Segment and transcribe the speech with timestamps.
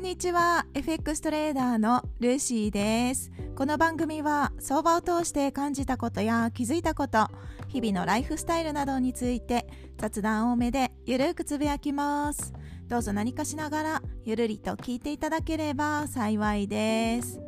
[0.00, 0.64] んにちは。
[0.72, 3.30] FX トレーダーのルーシーです。
[3.54, 7.28] この番組は相場を通して感じたことや気づいたこと
[7.68, 9.66] 日々のライフスタイルなどについて
[9.98, 12.54] 雑談多めでゆるくつぶやきます。
[12.88, 17.38] どうぞ何かしながらゆるりと聞いていただければ幸いです。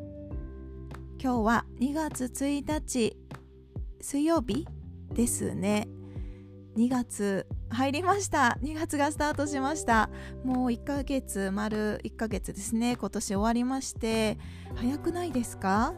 [1.18, 3.16] 今日は2月1日
[4.02, 4.68] 水曜日
[5.14, 5.88] ですね。
[6.76, 8.58] 2月入りました。
[8.62, 10.10] 2月がスタートしました。
[10.44, 12.96] もう1ヶ月丸1ヶ月ですね。
[12.96, 14.38] 今年終わりまして。
[14.76, 15.94] 早くないですか？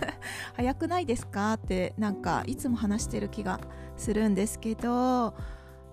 [0.56, 1.52] 早くないですか？
[1.54, 3.60] ってなんかいつも話してる気が
[3.96, 5.34] するんですけど。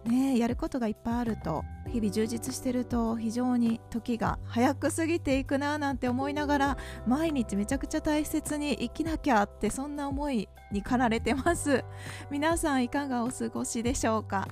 [0.06, 11.84] ねやることがいっぱいあると日々充実してると非常に時が早く過ぎていくななんて思いながら毎日めちゃくちゃ大切に生きなきゃってそんな思いに駆られてます。
[12.32, 14.48] 皆さんいかがお過ごしでしょうか？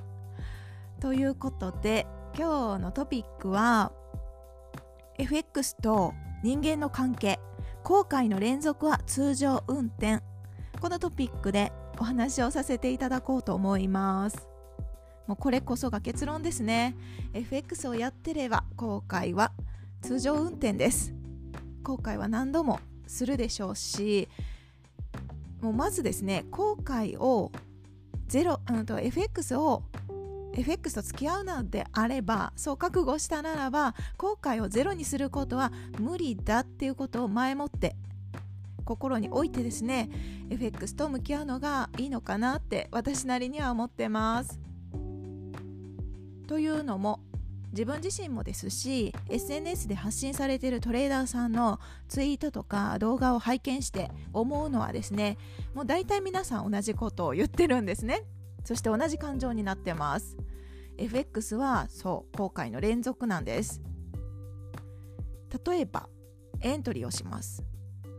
[1.06, 3.92] ということで今日のトピックは
[5.20, 7.40] FX と人間の関係
[7.84, 10.24] 後悔の連続は通常運転。
[10.82, 14.48] このトピックでお話をさせていただこうと思います。
[15.28, 16.96] もうこれこそが結論ですね。
[17.36, 19.52] FX をやってれば後悔は
[20.02, 21.14] 通常運転です。
[21.84, 24.28] 後悔は何度もするでしょうし
[25.62, 27.52] もうまずですね後悔を
[28.28, 29.84] ゼロ、うんと、FX を
[30.56, 37.96] FX と付き合うのであればそう覚悟したならば後悔をゼロにすることは無理だっていうことを前もって
[38.86, 40.10] 心に置いてですね
[40.50, 44.60] FX と向き合うのがいいのかなって私なりには思ってます。
[46.48, 47.20] というのも
[47.72, 55.38] 自分自身もですし SNS で発信されているトレーダーさんのツイートとか動画を拝見して思うのはですね
[55.74, 58.24] もう大体皆さん同じことを言ってるんですね
[58.66, 60.36] そして同じ感情になってます。
[60.98, 63.82] FX はそう後悔の連続なんです。
[65.66, 66.10] 例えば
[66.62, 67.64] エントリーをします。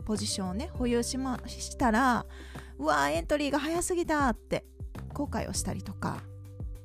[0.06, 2.24] ポジションをね保有しましたら
[2.78, 4.64] うわエントリーが早すぎたって
[5.12, 6.18] 後悔をしたりとか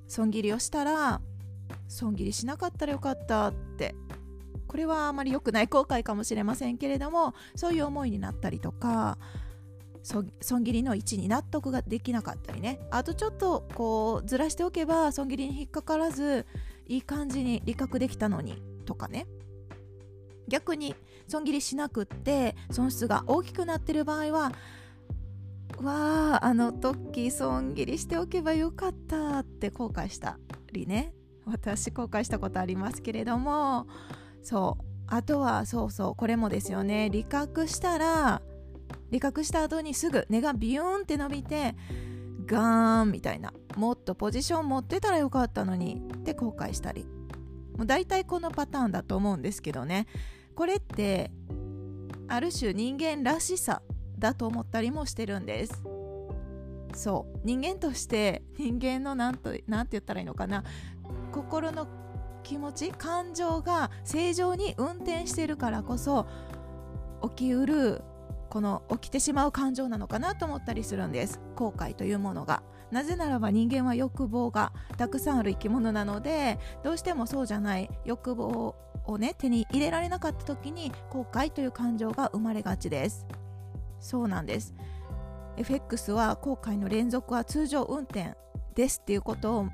[0.07, 1.21] 損切りをしたら
[1.87, 3.95] 損切りしなかったらよかったって
[4.67, 9.17] これはあまり良くない後悔かもしれませんけれどもそういう思いになったりとか
[10.03, 12.79] 損切りの位置に納得ができなかったりね。
[12.89, 16.45] あとちょっとこうずらしておけば損切りに引っかからず
[16.87, 19.27] いい感じに利確できたのにとかね。
[20.47, 20.95] 逆に
[21.27, 24.51] 損切りしなくって損失が大きくなってる場合は
[25.81, 30.37] わああの時損切りしておけばよかったって後悔した
[30.73, 31.13] りね。
[31.45, 33.87] 私後悔したことありますけれども。
[34.41, 34.83] そう。
[35.07, 37.09] あとはそうそうこれもですよね。
[37.09, 38.41] 利確したら
[39.11, 41.75] 利確した後にすぐ根がビヨーンって伸びて
[42.45, 43.53] ガーンみたいな。
[43.75, 47.05] もっとポジション持ってたらよかったのにって後悔したり。
[47.77, 50.07] もう大体このパターンだと思うんですけどね。
[50.55, 51.31] これって
[52.27, 53.81] ある種人間らしさ
[54.17, 55.83] だと思ったりもしてるんです。
[56.93, 57.39] そう。
[57.43, 60.63] 人間として人間の何と何て言ったらいいのかな。
[61.31, 61.87] 心の
[62.43, 66.27] 気持ち感情が正常に運転してるからこそ
[67.35, 68.03] 起きうる
[68.51, 71.39] この起きてしまう感情なのかなと思ったりするんです。
[71.55, 72.61] 後悔というものが。
[72.91, 78.75] なぜならば人間は欲望がたくさんある生き物なのでどうしてもそうじゃない欲望
[79.05, 83.25] をね手に入れられなかった時に後悔という感情が生まれがちです。
[84.01, 84.75] そうなんです。
[85.55, 88.35] FX は後悔の連続は通常運転
[88.75, 89.67] ですっていうことを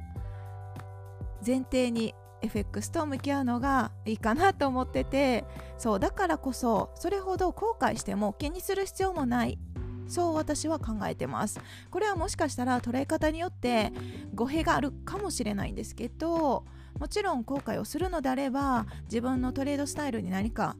[1.43, 5.43] 前提に FX と向き合うのがいいかなと思ってて
[5.77, 9.59] そうだからこそそれほど後悔しても気にする必要もない。
[10.07, 11.59] そう私は考えてます。
[11.91, 13.91] これはもしかしたら捉え方によって
[14.33, 16.65] 語弊があるかもしれないんですけど
[16.97, 20.77] もちろん後悔をするのであれば自分のトレードスタイルに何か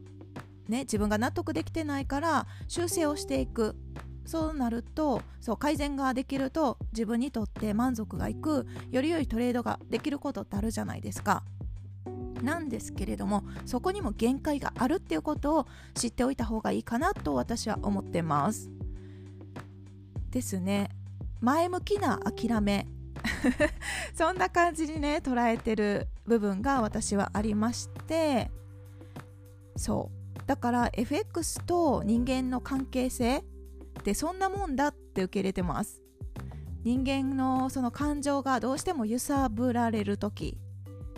[0.70, 3.76] ね自分が納得できてないから修正をしていく。
[4.26, 11.44] そうなるとそう改善ができると自分にとって満足がいくより良いトレードができることってあるじゃないですか。
[12.42, 18.70] なんですけれどもそこにも限界があるっていうことを知っておいた方がいいかなと私は思ってます。
[20.30, 20.90] ですね。
[21.42, 22.88] 前向きな諦め。
[24.14, 28.52] そんな感じにね捉えてる部分が私はありまして。
[29.76, 30.40] そう。
[30.48, 33.44] だから FX と人間の関係性っ
[34.04, 36.02] てそんなもんだって受け入れてます。
[36.84, 40.58] 人間のその感情がどうしても揺さぶられる時。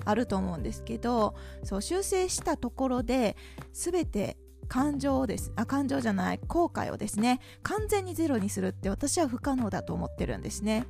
[0.10, 3.38] あると思うんですけどそう修正したところで
[3.74, 5.52] 全て感情をです。
[5.56, 10.86] あ感情じゃない後悔をですね完全にゼロにするって私は不可能だと思ってるんですね。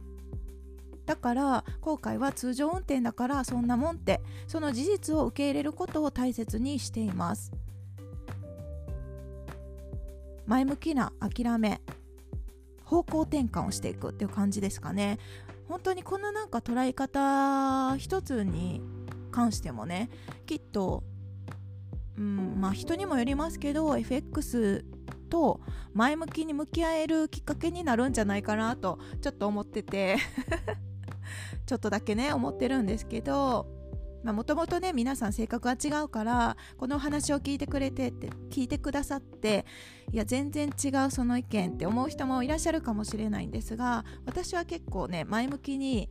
[1.06, 7.52] だから後悔は通常運転だからそんなもんってその事実を受け入れることを大切にしています。
[10.46, 11.82] 前向きな諦め
[12.84, 15.20] 方向転換をしていくっていう感じですかね。
[15.68, 18.82] 本当にこのなんか捉え方一つに
[19.30, 20.10] 関してもね
[20.46, 21.04] きっと
[22.18, 24.86] うんまあ人にもよりますけど FX
[25.30, 25.62] と
[25.94, 30.18] 前向きに向き合えるきっかけになるんじゃないかなとちょっと思ってて
[31.66, 33.80] ちょっとだけね思ってるんですけど
[34.24, 39.66] もともとね皆さん性格が違うからこの話を聞いてくれてって聞いてくださって
[40.12, 46.10] いや全然違うその意見って思う人もいらっしゃるかもしれないんですが私は結構ね前向きに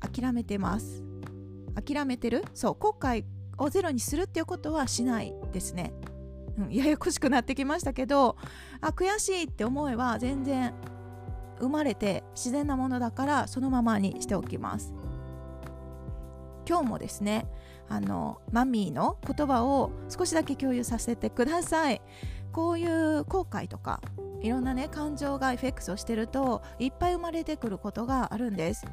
[0.00, 1.04] 諦めてます。
[1.74, 2.44] 諦めてる？
[2.54, 3.24] そう後悔
[3.58, 5.92] をゼロにするっていうことはしないですね、
[6.58, 8.36] うん、ややこしくなってきましたけど
[8.80, 10.74] あ悔しいって思えば全然
[11.60, 14.92] 生まれて自然なものだからそのままにしておきます。
[16.68, 17.46] 今日もですね
[17.88, 22.00] あのマミーの言葉を少しだけ共有させてください。
[22.52, 24.00] こういう後悔とか
[24.40, 28.84] いろんなね感情が FX をしてるといっぱい生まれてくることがあるんです。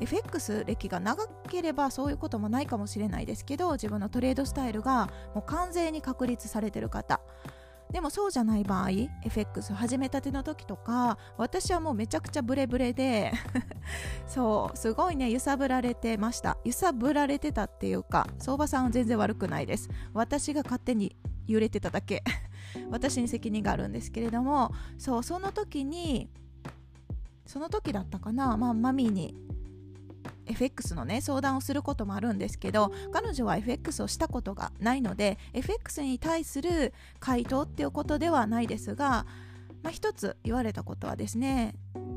[0.00, 7.20] FX 歴が長ければそういうこともないかもしれないですけど自分のトレードスタイルがもう完全に確立されてる方。
[7.92, 8.88] でもそうじゃない場合
[9.24, 13.32] FX 始めたての時とか私はもうめちゃくちゃブレブレで
[14.26, 16.58] そうすごいね揺さぶられてました。
[16.64, 19.88] 揺さぶられてたっていうか相場さんは全然悪くないです。
[20.12, 21.16] 私が勝手に
[21.46, 22.24] 揺れてただけ。
[22.90, 26.28] 私に責任があるんですけれどもそうその時に
[27.46, 29.36] その時だったかな、まあ、マミーに
[30.46, 39.26] FX のね相談をすることもあるんですけど彼女は FX をしたことがないので FX に対する回答っていうことではないですが、
[39.82, 41.74] まあ、一つ言われたことはですね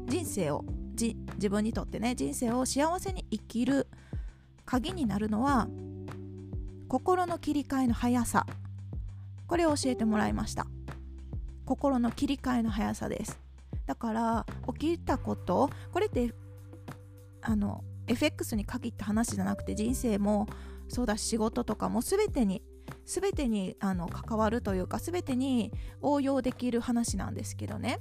[0.08, 0.64] 人生を
[0.96, 3.88] 自分にとってね人生を幸せに生きる
[4.66, 5.68] 鍵になるのは
[6.88, 8.46] 心の切り替えの速さ。
[9.50, 10.68] これを教えてもらいました。
[11.66, 13.40] 心の切り替えの速さです。
[13.88, 16.34] だから起きたことこれって
[17.42, 20.48] あの FX に限った話じゃなくて人生も
[20.88, 22.64] そうだし仕事とかも全てに
[23.06, 25.72] 全てにあの関わるというか全てに
[26.02, 28.00] 応用できる話なんですけどね。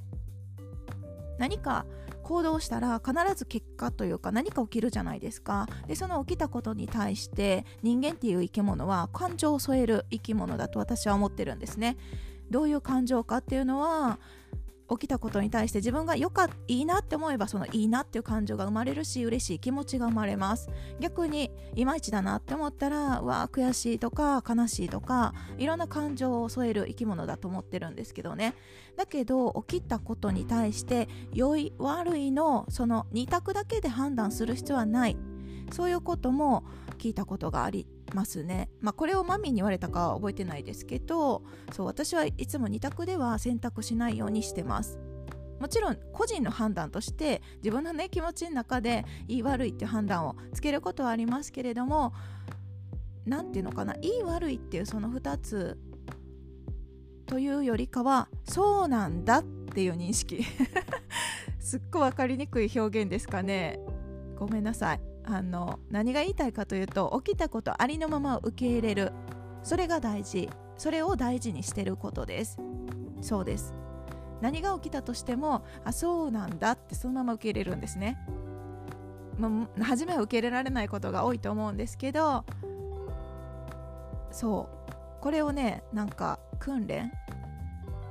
[1.37, 1.85] 何か
[2.23, 5.67] 行動したら必ず結果というか何か起きるじゃないですか。
[5.87, 11.97] でその起きたことに対して人間っていう生き物は感情を添える生き物だと私は思ってるんですね。
[12.51, 14.19] どういう感情かっていうのは
[14.89, 20.69] 起きたことに対して自分がよかいいなって思えばそのいいなっていう感情が生まれるし嬉しい気持ちが生まれます。
[20.99, 28.55] 逆にいまいちだなって思ったらわ悔しいとか悲しいとかいろんな感情を添える生き物だと思ってるんですけどね。
[28.97, 35.17] だけど起きたことに対して良い悪いのその2択だけで判断する必要はない。
[35.71, 36.63] そういうことも
[36.97, 38.69] 聞いたことがありますね。
[38.81, 44.99] まあ、これをマミーに言われたかは覚えてないですけどそう私はいつも2択では選択しないようにしてます。
[45.59, 52.13] もちろん個人の判断として自分のね気持ちの中でいい悪いっていう判断をつけることはありますけれども
[53.25, 55.77] 何ていうのかないい悪いっていうその2つ
[57.25, 60.43] というよりかはそうなんだっていう認識
[61.59, 63.79] すっごい分かりにくい表現ですかね
[64.37, 69.11] ごめんなさいあの何が言いたいかというと起きたことありのまま受け入れる。
[69.63, 70.49] それが大事。
[70.77, 72.57] それを大事にしてることです。
[73.21, 73.73] そうです。
[74.41, 76.71] 何が起きたとしてもあそうなんだ。
[76.71, 78.17] ってそのまま受け入れるんですね。
[79.37, 82.43] もう初めは受け入れられないことが多いと思うんですけど
[84.31, 85.21] そう。
[85.21, 87.11] これをねなんか訓練。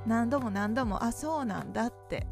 [0.05, 2.25] 何度も何度もあそうなんだって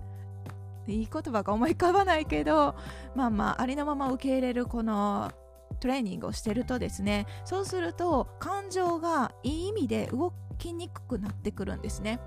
[0.87, 2.75] いい言葉が思い浮かばないけど
[3.15, 5.31] まあまあありのまま受け入れるこの
[5.79, 12.19] トレーニングをしてるとですねそうすると感情がいい意味で動きにくくなってくるんですね。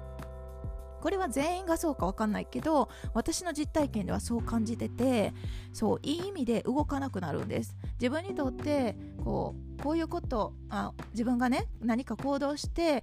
[1.01, 5.33] これは全員がそうか分かんないけど私の実体験ではそう感じてて
[5.73, 13.03] そういい意味で動かなくなるんです自分にとってこうこういうことあ自分がね何か行動して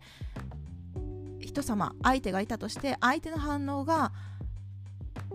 [1.39, 4.11] 人様相手がいたとして相手の反応が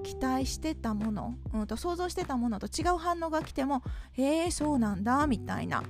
[0.03, 3.83] 期待してたもの、うん、と想像してたものと違う反応が来ても
[4.13, 5.83] へえそうなんだみたいな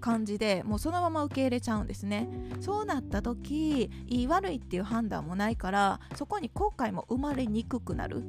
[0.00, 2.28] 感じでもうそのまま受け入れちゃうんですね。
[2.60, 8.22] そうなった時いい悪いっていう判断もないからそこに後悔も生まれにくくなる。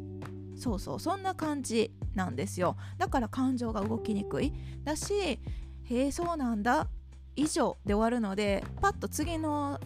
[0.56, 2.78] そうそうそんな感じなんですよ。
[2.98, 4.54] だから感情が動きにくい。
[4.84, 5.40] だしへ
[5.90, 6.88] えそうなんだ
[7.36, 9.80] 以上で終わるのでパッと次の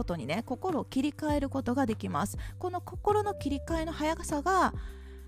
[0.00, 2.38] ことにね心を切り替えることができます。
[2.58, 4.72] この心の切り替えの速さが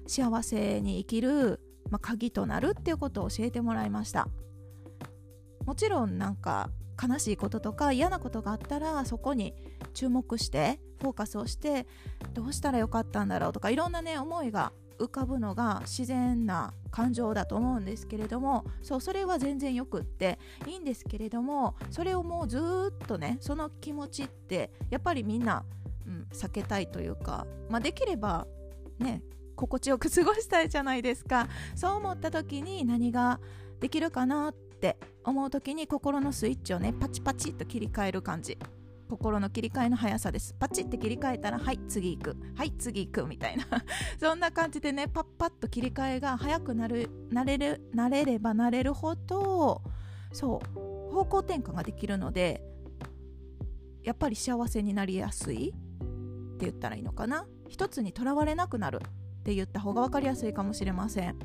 [0.06, 1.60] 幸せに生きる、
[1.90, 4.28] まあ、鍵となるっていうことを教えてもらいました。
[5.66, 9.54] もちろんなんか悲しいこととか嫌なことがあったらそこに
[9.92, 11.86] 注目してフォーカスをして
[12.32, 25.64] どうしたらよかったんだろうとかいろんなね思いが浮かぶのが自然な感情だと思うんですけれどもそうそれは全然よくっていいんですけれどもそれをもうずっとねその気持ちってやっぱりみんな、
[26.06, 28.46] うん、避けたいというか、まあ、できれば
[28.98, 29.22] ね
[29.56, 31.46] 心地よく過ごしたいじゃないですか。
[31.74, 33.38] そう思った時に何が
[33.80, 38.58] できるかなって思う時に心のスイッチをねパチパチっと切り替える感じ。
[39.12, 40.54] 心の切り替えの速さです。
[40.58, 42.36] パチって切り替えたらはい次行く。
[42.56, 43.26] はい次行く。
[43.26, 43.64] みたいな。
[44.18, 49.82] そんな感じでねパッパッと切り替えが早くなるなれるなれればなれるほど
[50.32, 52.64] そう方向転換ができるので
[54.02, 57.46] やっぱり幸せになりやすいって言ったらいいのかな。
[57.68, 59.00] 一つにとらわれなくなる
[59.40, 61.38] って言った方が分かりやすいかもしれません。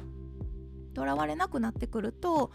[0.93, 2.51] とらわれなくなってくると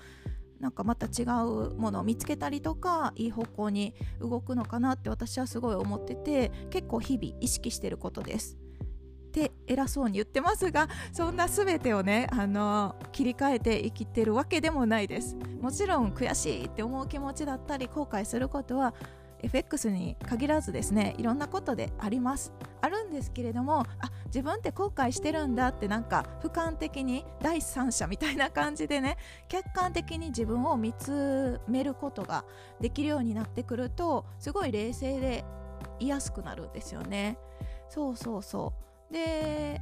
[0.62, 8.56] なんかまた違うものを見つけたりとかいい方向に動くのかなって私はすごい思ってて結構日々意識してることです。
[8.56, 18.94] って偉そうに言ってますがそんな全てをねあの切り替えて生きてるわけでもないですもちろん悔しいって思う気持ちだったり後悔することは
[19.42, 22.52] FX に限らずですねいろんなことであります。
[22.80, 23.86] あるんですけれどもあ
[24.26, 29.18] 自分って後悔してるんだってなんか俯瞰的に第三者みたいな感じでね
[29.48, 32.44] 客観的に自分を見つめることが
[32.80, 35.44] できるようになってくるとすごい冷静で
[36.00, 37.38] いやすくなるんですよね。
[37.88, 38.72] そうそうそ
[39.10, 39.12] う。
[39.12, 39.80] で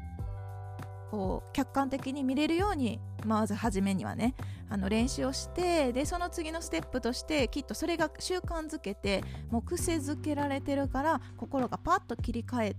[1.10, 4.34] こう客観的に見れるようにまず初めにはね
[4.68, 12.76] あの練習をしてでその次のステップとしてきっとそれが習慣づけてもう癖づけられてるから心がパッと切り替え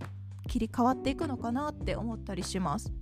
[0.48, 2.92] 切り替わっていくのかなって思ったりします。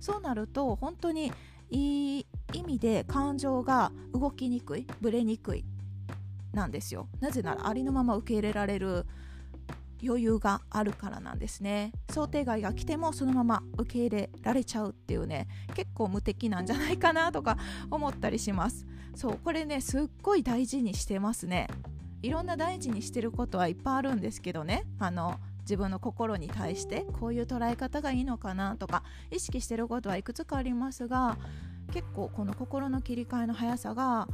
[0.00, 1.32] そうなると本当に
[1.70, 5.64] いい意味で感情が動きにくいぶれにくい
[6.52, 7.08] なんですよ。
[7.20, 9.06] なぜならありのまま受け入れられる
[10.02, 11.92] 余裕があるからなんですね。
[12.10, 17.58] 想定外が来てもそのまま受け入れられちゃうっていうね結構無敵なんじゃないかなとか
[17.90, 18.86] 思ったりします。
[19.14, 21.68] そうこれねすっごい大事にしてますね。
[22.22, 24.84] いろんな大事にしてることはいっぱいあるんですけどね。
[24.98, 31.38] あの自分の心に対してこういう捉え方がいいのかなとか意識してることはいくつかありますが
[31.92, 34.26] 結構この心の切り替えの速さが、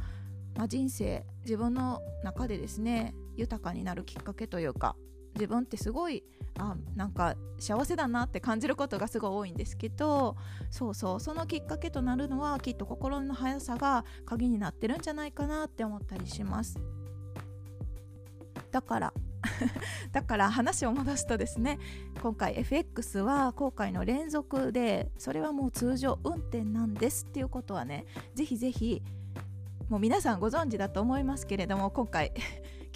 [0.55, 4.95] まあ、人生自分の中でですね豊かになるきっかけというか
[5.37, 6.23] 自分ってすごい
[6.59, 10.35] あなんか幸せだなって感じることがすごい多いんですけど
[10.71, 16.79] そうそうそのきっかけとなるのはきっと心の速さが鍵になってるんじゃないかなって思ったりします。
[18.71, 19.13] だから
[20.11, 21.79] だから話を戻すとですね
[22.21, 29.01] 今回 FX は後悔の連続でそれはもう通常運転なんですっていうことはねぜひぜひ
[29.89, 32.33] もう皆さんご存知だと思いますけれども今回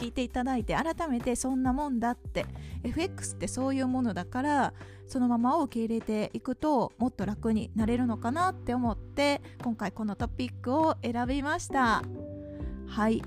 [0.02, 2.48] 聞いていただいて改めてそんなもんだって。
[2.84, 4.74] FX ってそういうものだから
[5.06, 12.02] そのままを受け入れていくともっと楽になれるのかなって思って今回このトピックを選びました。
[12.88, 13.22] はい。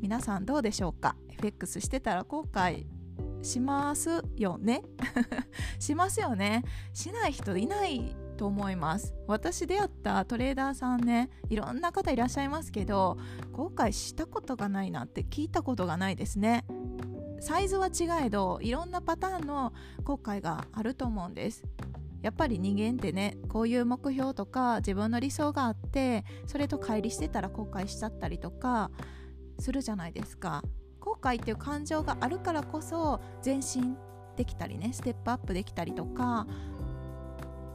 [0.00, 2.84] 皆さんどうでしょうか？FX してたら後悔
[3.42, 4.82] しますよね？
[5.80, 6.62] しますよね。
[6.92, 9.12] しない人いないと思います。
[9.26, 13.18] 私出会ったトレーダーさんねいろんな方いらっしゃいますけど
[13.52, 16.64] 後悔したことがないなって聞いたことがないですね。
[17.42, 21.64] サイズは違えどいろんなパターンの後悔があると思うんです。
[22.22, 28.90] やっぱり人間ってねこういう目標とか自分の理想があってそれと乖離してたら後悔しちゃったりとか
[29.58, 30.62] するじゃないですか。
[30.98, 33.98] 後悔っていう感情があるからこそ前進
[34.36, 36.46] できたりねステップアップできたりとか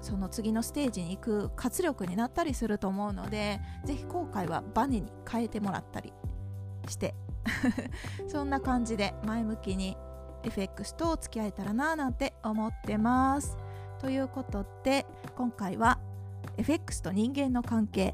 [0.05, 6.13] その次のステージに行く活力になったりすると思うので是非後悔はバネに変えてもらったり
[6.87, 7.15] して
[8.29, 9.97] そんな感じで前向きに
[10.43, 13.57] FX と付き合えたらななんて思ってます。
[13.99, 15.97] ということで今回は
[16.57, 18.13] FX と人間の関係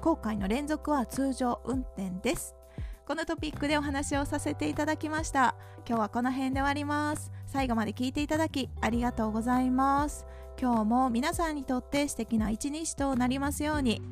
[0.00, 2.56] 後悔の連続は通常運転です。
[3.06, 5.54] このトピックでお話をさせていただきました。
[5.86, 7.30] 今日はこの辺で終わります。
[7.46, 10.26] 最後まで聞いていただきありがとうございます。
[10.60, 14.02] 今日も皆さんにとって素敵な一日となりますように。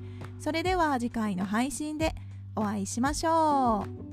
[0.40, 2.14] それでは次回の配信で
[2.56, 4.11] お会いしましょう。